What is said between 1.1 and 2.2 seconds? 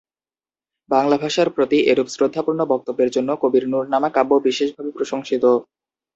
ভাষার প্রতি এরূপ